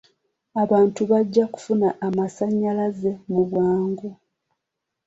[0.63, 4.09] Abantu bajja kufuna amasannyalaze mu bwangu.